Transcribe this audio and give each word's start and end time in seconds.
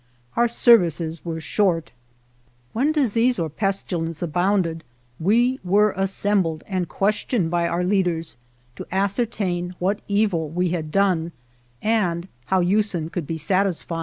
Our 0.35 0.47
services 0.47 1.23
were 1.23 1.39
short. 1.39 1.91
When 2.73 2.91
disease 2.91 3.37
or 3.37 3.49
pestilence 3.51 4.23
abounded 4.23 4.83
we 5.19 5.59
were 5.63 5.91
assembled 5.95 6.63
and 6.67 6.89
questioned 6.89 7.51
by 7.51 7.67
our 7.67 7.83
lead 7.83 8.07
ers 8.07 8.35
to 8.77 8.87
ascertain 8.91 9.75
what 9.77 10.01
evil 10.07 10.49
we 10.49 10.69
had 10.69 10.89
done, 10.91 11.33
and 11.83 12.27
how 12.45 12.61
Usen 12.61 13.11
could 13.11 13.27
be 13.27 13.37
satisfied. 13.37 13.99